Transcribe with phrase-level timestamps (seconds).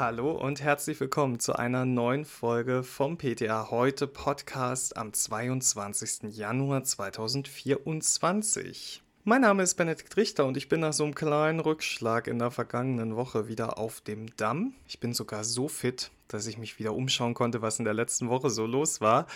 [0.00, 6.34] Hallo und herzlich willkommen zu einer neuen Folge vom PTA Heute Podcast am 22.
[6.34, 9.02] Januar 2024.
[9.24, 12.50] Mein Name ist Benedikt Richter und ich bin nach so einem kleinen Rückschlag in der
[12.50, 14.72] vergangenen Woche wieder auf dem Damm.
[14.88, 18.30] Ich bin sogar so fit, dass ich mich wieder umschauen konnte, was in der letzten
[18.30, 19.26] Woche so los war.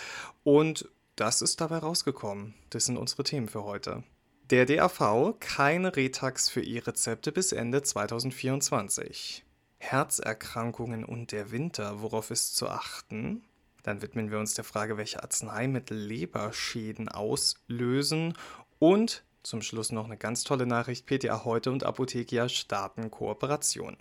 [0.43, 2.55] Und das ist dabei rausgekommen.
[2.71, 4.01] Das sind unsere Themen für heute.
[4.49, 9.44] Der DAV keine Retax für E-Rezepte bis Ende 2024.
[9.85, 13.43] Herzerkrankungen und der Winter, worauf ist zu achten?
[13.83, 18.33] Dann widmen wir uns der Frage, welche Arzneimittel Leberschäden auslösen
[18.79, 21.05] und zum Schluss noch eine ganz tolle Nachricht.
[21.05, 23.95] PTA heute und Apothekia starten Kooperation.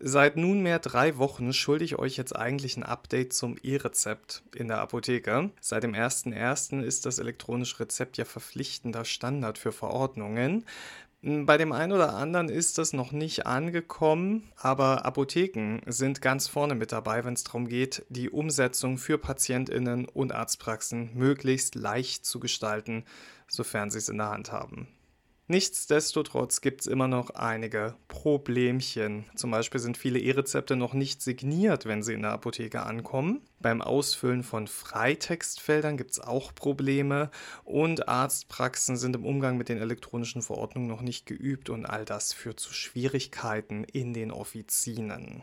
[0.00, 4.78] Seit nunmehr drei Wochen schulde ich euch jetzt eigentlich ein Update zum E-Rezept in der
[4.78, 5.50] Apotheke.
[5.60, 6.82] Seit dem 01.01.
[6.82, 10.66] ist das elektronische Rezept ja verpflichtender Standard für Verordnungen.
[11.20, 16.76] Bei dem einen oder anderen ist das noch nicht angekommen, aber Apotheken sind ganz vorne
[16.76, 22.38] mit dabei, wenn es darum geht, die Umsetzung für Patientinnen und Arztpraxen möglichst leicht zu
[22.38, 23.04] gestalten
[23.48, 24.88] sofern sie es in der Hand haben.
[25.50, 29.24] Nichtsdestotrotz gibt es immer noch einige Problemchen.
[29.34, 33.40] Zum Beispiel sind viele E-Rezepte noch nicht signiert, wenn sie in der Apotheke ankommen.
[33.58, 37.30] Beim Ausfüllen von Freitextfeldern gibt es auch Probleme
[37.64, 42.34] und Arztpraxen sind im Umgang mit den elektronischen Verordnungen noch nicht geübt und all das
[42.34, 45.42] führt zu Schwierigkeiten in den Offizinen.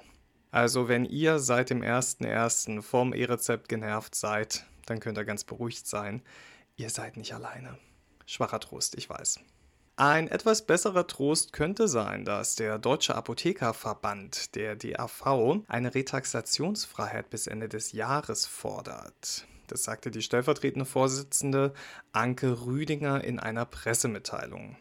[0.52, 2.84] Also wenn ihr seit dem 1.1.
[2.84, 6.22] vom E-Rezept genervt seid, dann könnt ihr ganz beruhigt sein.
[6.76, 7.80] Ihr seid nicht alleine.
[8.28, 9.40] Schwacher Trost, ich weiß.
[9.98, 17.48] Ein etwas besserer Trost könnte sein, dass der Deutsche Apothekerverband, der DAV, eine Retaxationsfreiheit bis
[17.48, 19.48] Ende des Jahres fordert.
[19.68, 21.74] Das sagte die stellvertretende Vorsitzende
[22.12, 24.76] Anke Rüdinger in einer Pressemitteilung.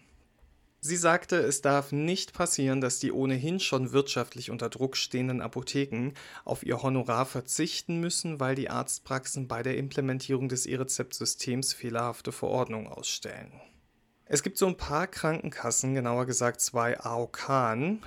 [0.80, 6.12] Sie sagte, es darf nicht passieren, dass die ohnehin schon wirtschaftlich unter Druck stehenden Apotheken
[6.44, 12.88] auf ihr Honorar verzichten müssen, weil die Arztpraxen bei der Implementierung des E-Rezept-Systems fehlerhafte Verordnungen
[12.88, 13.52] ausstellen.
[14.26, 17.50] Es gibt so ein paar Krankenkassen, genauer gesagt zwei AOK,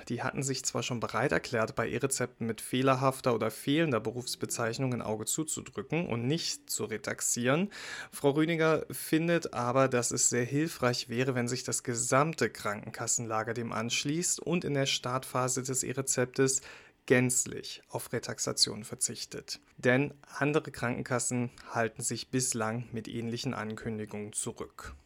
[0.08, 5.00] die hatten sich zwar schon bereit erklärt, bei E-Rezepten mit fehlerhafter oder fehlender Berufsbezeichnung ein
[5.00, 7.70] Auge zuzudrücken und nicht zu retaxieren.
[8.10, 13.70] Frau Rüdiger findet aber, dass es sehr hilfreich wäre, wenn sich das gesamte Krankenkassenlager dem
[13.70, 16.62] anschließt und in der Startphase des E-Rezeptes
[17.06, 19.60] gänzlich auf Retaxation verzichtet.
[19.76, 24.96] Denn andere Krankenkassen halten sich bislang mit ähnlichen Ankündigungen zurück.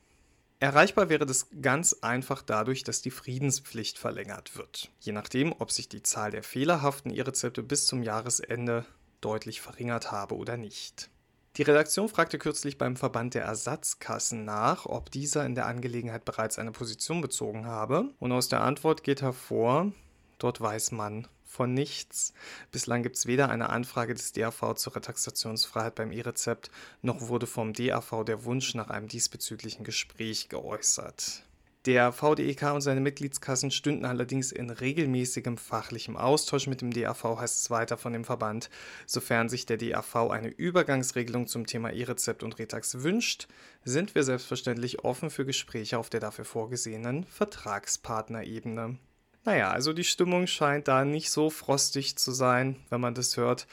[0.63, 4.93] Erreichbar wäre das ganz einfach dadurch, dass die Friedenspflicht verlängert wird.
[5.01, 8.85] Je nachdem, ob sich die Zahl der fehlerhaften E-Rezepte bis zum Jahresende
[9.21, 11.11] deutlich verringert habe oder nicht.
[11.57, 16.61] Die Redaktion fragte kürzlich beim Verband der Ersatzkassen nach, ob dieser in der Angelegenheit bereits
[16.61, 18.11] eine Position bezogen habe.
[18.21, 19.91] Und aus der Antwort geht hervor,
[20.39, 22.33] dort weiß man von nichts.
[22.71, 26.71] Bislang gibt es weder eine Anfrage des DAV zur Retaxationsfreiheit beim E-Rezept,
[27.03, 31.45] noch wurde vom DAV der Wunsch nach einem diesbezüglichen Gespräch geäußert.
[31.85, 37.59] Der VDEK und seine Mitgliedskassen stünden allerdings in regelmäßigem fachlichem Austausch mit dem DAV, heißt
[37.59, 38.71] es weiter von dem Verband.
[39.05, 43.49] Sofern sich der DAV eine Übergangsregelung zum Thema E-Rezept und Retax wünscht,
[43.85, 48.99] sind wir selbstverständlich offen für Gespräche auf der dafür vorgesehenen Vertragspartnerebene.
[49.45, 53.67] Naja, also die Stimmung scheint da nicht so frostig zu sein, wenn man das hört.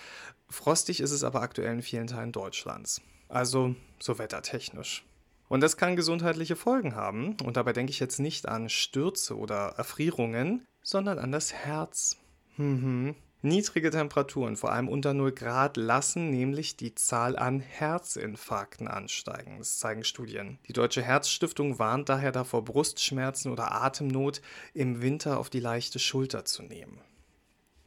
[0.50, 3.02] Frostig ist es aber aktuell in vielen Teilen Deutschlands.
[3.28, 5.06] Also so wettertechnisch.
[5.47, 7.38] Und das kann gesundheitliche Folgen haben.
[7.44, 12.18] Und dabei denke ich jetzt nicht an Stürze oder Erfrierungen, sondern an das Herz.
[12.58, 13.16] Mhm.
[13.41, 19.59] Niedrige Temperaturen, vor allem unter 0 Grad, lassen nämlich die Zahl an Herzinfarkten ansteigen.
[19.59, 20.59] Das zeigen Studien.
[20.67, 24.41] Die Deutsche Herzstiftung warnt daher davor, Brustschmerzen oder Atemnot
[24.73, 26.99] im Winter auf die leichte Schulter zu nehmen.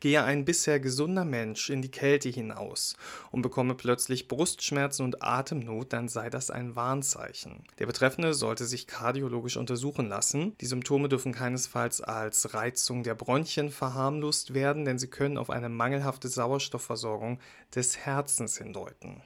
[0.02, 2.96] Gehe ein bisher gesunder Mensch in die Kälte hinaus
[3.30, 7.62] und bekomme plötzlich Brustschmerzen und Atemnot, dann sei das ein Warnzeichen.
[7.78, 10.56] Der Betreffende sollte sich kardiologisch untersuchen lassen.
[10.60, 15.68] Die Symptome dürfen keinesfalls als Reizung der Bronchien verharmlost werden, denn sie können auf eine
[15.68, 17.38] mangelhafte Sauerstoffversorgung
[17.72, 19.22] des Herzens hindeuten.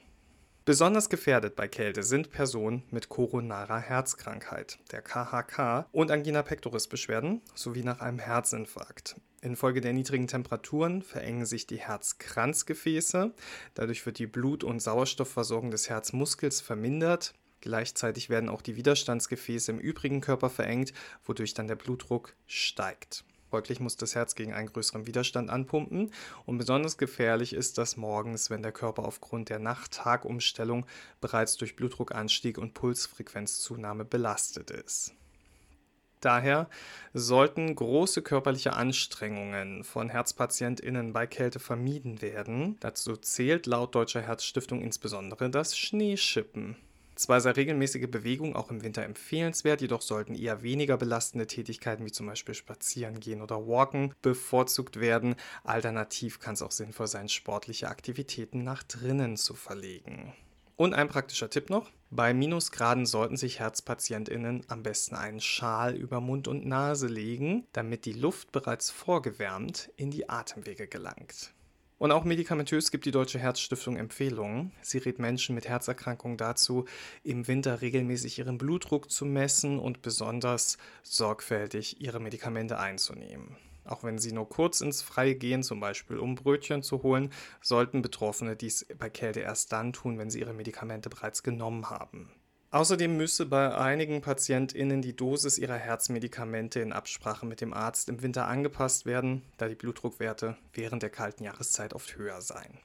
[0.63, 7.41] Besonders gefährdet bei Kälte sind Personen mit koronarer Herzkrankheit, der KHK, und Angina pectoris Beschwerden
[7.55, 9.15] sowie nach einem Herzinfarkt.
[9.41, 13.33] Infolge der niedrigen Temperaturen verengen sich die Herzkranzgefäße,
[13.75, 17.33] dadurch wird die Blut- und Sauerstoffversorgung des Herzmuskels vermindert.
[17.61, 20.93] Gleichzeitig werden auch die Widerstandsgefäße im übrigen Körper verengt,
[21.23, 23.23] wodurch dann der Blutdruck steigt.
[23.49, 26.11] Folglich muss das Herz gegen einen größeren Widerstand anpumpen
[26.45, 30.85] und besonders gefährlich ist das morgens, wenn der Körper aufgrund der Nacht-Tag-Umstellung
[31.21, 35.13] bereits durch Blutdruckanstieg und Pulsfrequenzzunahme belastet ist.
[36.21, 36.69] Daher
[37.13, 42.77] sollten große körperliche Anstrengungen von HerzpatientInnen bei Kälte vermieden werden.
[42.79, 46.75] Dazu zählt laut Deutscher Herzstiftung insbesondere das Schneeschippen.
[47.17, 52.11] Zwar sei regelmäßige Bewegung auch im Winter empfehlenswert, jedoch sollten eher weniger belastende Tätigkeiten wie
[52.11, 55.35] zum Beispiel Spazieren gehen oder Walken bevorzugt werden.
[55.63, 60.33] Alternativ kann es auch sinnvoll sein, sportliche Aktivitäten nach drinnen zu verlegen.
[60.77, 61.89] Und ein praktischer Tipp noch.
[62.11, 68.05] Bei Minusgraden sollten sich HerzpatientInnen am besten einen Schal über Mund und Nase legen, damit
[68.05, 71.51] die Luft bereits vorgewärmt in die Atemwege gelangt.
[71.97, 74.71] Und auch medikamentös gibt die Deutsche Herzstiftung Empfehlungen.
[74.83, 76.85] Sie rät Menschen mit Herzerkrankungen dazu,
[77.23, 83.57] im Winter regelmäßig ihren Blutdruck zu messen und besonders sorgfältig ihre Medikamente einzunehmen.
[83.87, 87.31] Auch wenn sie nur kurz ins Freie gehen, zum Beispiel um Brötchen zu holen,
[87.61, 92.31] sollten Betroffene dies bei Kälte erst dann tun, wenn sie ihre Medikamente bereits genommen haben.
[92.69, 98.21] Außerdem müsse bei einigen PatientInnen die Dosis ihrer Herzmedikamente in Absprache mit dem Arzt im
[98.21, 102.77] Winter angepasst werden, da die Blutdruckwerte während der kalten Jahreszeit oft höher seien.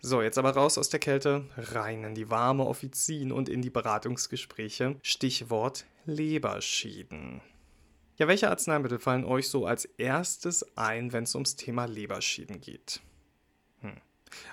[0.00, 3.70] So, jetzt aber raus aus der Kälte, rein in die warme Offizin und in die
[3.70, 4.96] Beratungsgespräche.
[5.02, 7.40] Stichwort Leberschieden.
[8.16, 13.00] Ja, welche Arzneimittel fallen euch so als erstes ein, wenn es ums Thema Leberschieden geht?
[13.80, 13.96] Hm.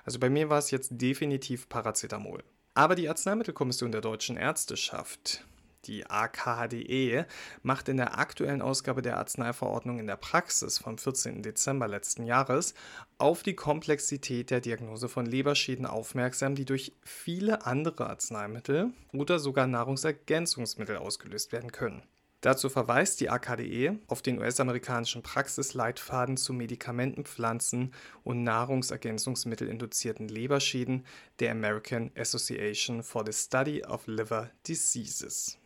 [0.05, 2.43] Also bei mir war es jetzt definitiv Paracetamol.
[2.73, 5.45] Aber die Arzneimittelkommission der deutschen Ärzteschaft,
[5.85, 7.25] die AKHDE,
[7.61, 11.41] macht in der aktuellen Ausgabe der Arzneiverordnung in der Praxis vom 14.
[11.41, 12.73] Dezember letzten Jahres
[13.17, 19.67] auf die Komplexität der Diagnose von Leberschäden aufmerksam, die durch viele andere Arzneimittel oder sogar
[19.67, 22.03] Nahrungsergänzungsmittel ausgelöst werden können.
[22.41, 27.93] Dazu verweist die AKDE auf den US-amerikanischen Praxisleitfaden zu Medikamenten, Pflanzen
[28.23, 31.05] und Nahrungsergänzungsmittelinduzierten Leberschäden
[31.39, 35.57] der American Association for the Study of Liver Diseases.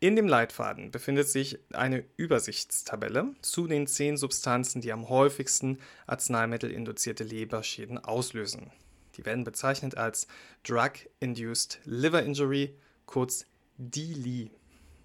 [0.00, 7.22] In dem Leitfaden befindet sich eine Übersichtstabelle zu den zehn Substanzen, die am häufigsten arzneimittelinduzierte
[7.22, 8.72] Leberschäden auslösen.
[9.16, 10.26] Die werden bezeichnet als
[10.64, 12.74] Drug-Induced Liver Injury,
[13.04, 13.44] kurz
[13.76, 14.50] DILI.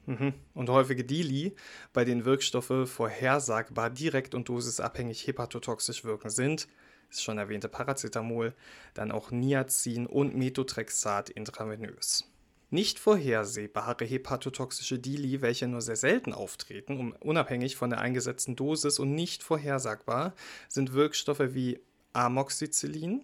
[0.08, 0.34] Mhm.
[0.54, 1.54] Und häufige Dili,
[1.94, 6.68] bei denen Wirkstoffe vorhersagbar direkt und dosisabhängig hepatotoxisch wirken, sind,
[7.12, 8.54] ist schon erwähnte Paracetamol,
[8.94, 12.24] dann auch Niacin und Methotrexat intravenös.
[12.70, 19.00] Nicht vorhersehbare hepatotoxische Dili, welche nur sehr selten auftreten, um, unabhängig von der eingesetzten Dosis
[19.00, 20.34] und nicht vorhersagbar,
[20.68, 21.80] sind Wirkstoffe wie
[22.14, 23.24] Amoxicillin,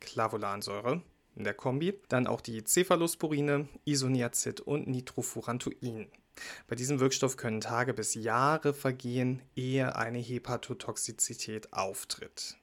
[0.00, 1.02] Clavulansäure,
[1.36, 6.06] in der Kombi, dann auch die Cephalosporine, Isoniazid und Nitrofurantoin.
[6.66, 12.56] Bei diesem Wirkstoff können Tage bis Jahre vergehen, ehe eine Hepatotoxizität auftritt.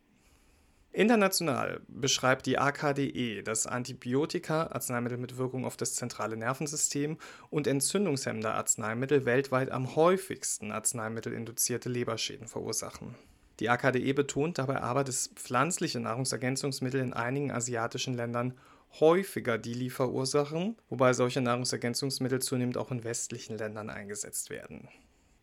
[0.93, 7.17] International beschreibt die AKDE das Antibiotika, Arzneimittel mit Wirkung auf das zentrale Nervensystem
[7.49, 13.15] und entzündungshemmende Arzneimittel weltweit am häufigsten arzneimittelinduzierte Leberschäden verursachen.
[13.61, 18.57] Die AKDE betont dabei aber, dass pflanzliche Nahrungsergänzungsmittel in einigen asiatischen Ländern
[18.99, 24.89] häufiger Dili verursachen, wobei solche Nahrungsergänzungsmittel zunehmend auch in westlichen Ländern eingesetzt werden.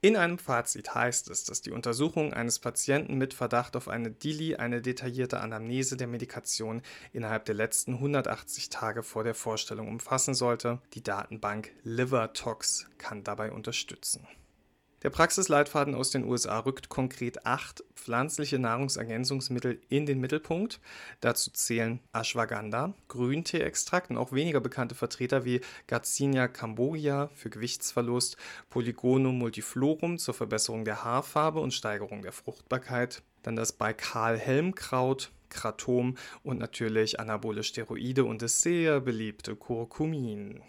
[0.00, 4.54] In einem Fazit heißt es, dass die Untersuchung eines Patienten mit Verdacht auf eine DILI
[4.54, 10.80] eine detaillierte Anamnese der Medikation innerhalb der letzten 180 Tage vor der Vorstellung umfassen sollte.
[10.94, 14.28] Die Datenbank LiverTox kann dabei unterstützen.
[15.04, 20.80] Der Praxisleitfaden aus den USA rückt konkret acht pflanzliche Nahrungsergänzungsmittel in den Mittelpunkt.
[21.20, 28.36] Dazu zählen Ashwagandha, Grünteeextrakt und auch weniger bekannte Vertreter wie Garcinia cambogia für Gewichtsverlust,
[28.70, 36.58] Polygonum multiflorum zur Verbesserung der Haarfarbe und Steigerung der Fruchtbarkeit, dann das Baikal-Helmkraut, Kratom und
[36.58, 40.60] natürlich anabole Steroide und das sehr beliebte Kurkumin.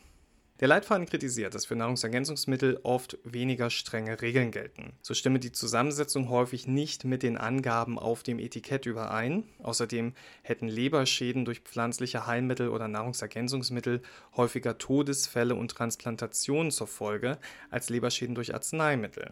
[0.59, 4.91] Der Leitfaden kritisiert, dass für Nahrungsergänzungsmittel oft weniger strenge Regeln gelten.
[5.01, 9.45] So stimme die Zusammensetzung häufig nicht mit den Angaben auf dem Etikett überein.
[9.63, 14.01] Außerdem hätten Leberschäden durch pflanzliche Heilmittel oder Nahrungsergänzungsmittel
[14.35, 17.37] häufiger Todesfälle und Transplantationen zur Folge
[17.69, 19.31] als Leberschäden durch Arzneimittel.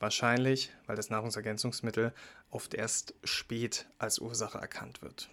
[0.00, 2.12] Wahrscheinlich, weil das Nahrungsergänzungsmittel
[2.50, 5.30] oft erst spät als Ursache erkannt wird.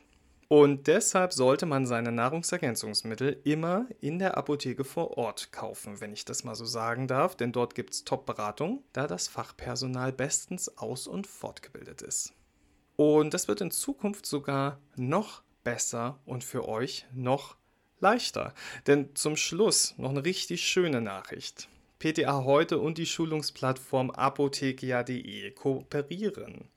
[0.51, 6.25] Und deshalb sollte man seine Nahrungsergänzungsmittel immer in der Apotheke vor Ort kaufen, wenn ich
[6.25, 11.07] das mal so sagen darf, denn dort gibt es Top-Beratung, da das Fachpersonal bestens aus-
[11.07, 12.33] und fortgebildet ist.
[12.97, 17.55] Und das wird in Zukunft sogar noch besser und für euch noch
[18.01, 18.53] leichter.
[18.87, 21.69] Denn zum Schluss noch eine richtig schöne Nachricht.
[21.99, 26.67] PTA heute und die Schulungsplattform apothekia.de kooperieren.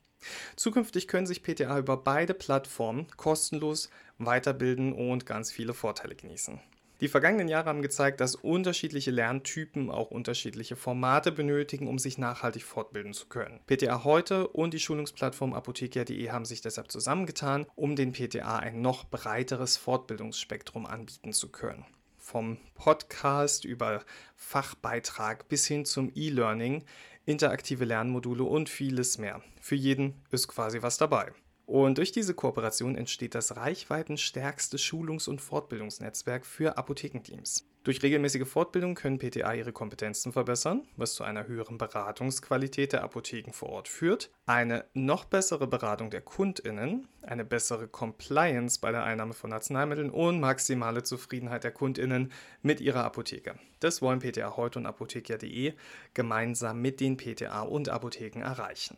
[0.56, 6.60] Zukünftig können sich PTA über beide Plattformen kostenlos weiterbilden und ganz viele Vorteile genießen.
[7.00, 12.62] Die vergangenen Jahre haben gezeigt, dass unterschiedliche Lerntypen auch unterschiedliche Formate benötigen, um sich nachhaltig
[12.62, 13.60] fortbilden zu können.
[13.66, 19.04] PTA heute und die Schulungsplattform apothekia.de haben sich deshalb zusammengetan, um den PTA ein noch
[19.04, 21.84] breiteres Fortbildungsspektrum anbieten zu können.
[22.24, 24.02] Vom Podcast über
[24.34, 26.82] Fachbeitrag bis hin zum E-Learning,
[27.26, 29.42] interaktive Lernmodule und vieles mehr.
[29.60, 31.32] Für jeden ist quasi was dabei.
[31.66, 37.66] Und durch diese Kooperation entsteht das reichweitenstärkste Schulungs- und Fortbildungsnetzwerk für Apothekenteams.
[37.84, 43.52] Durch regelmäßige Fortbildung können PTA ihre Kompetenzen verbessern, was zu einer höheren Beratungsqualität der Apotheken
[43.52, 49.34] vor Ort führt, eine noch bessere Beratung der Kundinnen, eine bessere Compliance bei der Einnahme
[49.34, 53.56] von Arzneimitteln und maximale Zufriedenheit der Kundinnen mit ihrer Apotheke.
[53.80, 55.74] Das wollen PTA heute und apotheker.de
[56.14, 58.96] gemeinsam mit den PTA und Apotheken erreichen.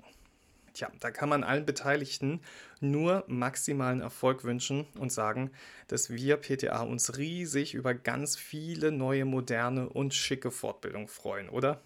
[0.77, 2.43] Tja, da kann man allen Beteiligten
[2.81, 5.51] nur maximalen Erfolg wünschen und sagen,
[5.89, 11.81] dass wir PTA uns riesig über ganz viele neue, moderne und schicke Fortbildungen freuen, oder?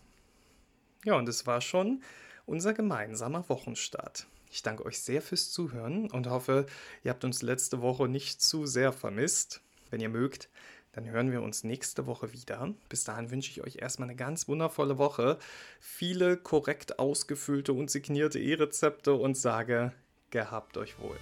[1.04, 2.02] Ja, und es war schon
[2.46, 4.26] unser gemeinsamer Wochenstart.
[4.50, 6.66] Ich danke euch sehr fürs Zuhören und hoffe,
[7.04, 9.60] ihr habt uns letzte Woche nicht zu sehr vermisst.
[9.90, 10.48] Wenn ihr mögt,
[10.92, 12.74] dann hören wir uns nächste Woche wieder.
[12.88, 15.38] Bis dahin wünsche ich euch erstmal eine ganz wundervolle Woche,
[15.78, 19.92] viele korrekt ausgefüllte und signierte E-Rezepte und sage,
[20.30, 21.18] gehabt euch wohl.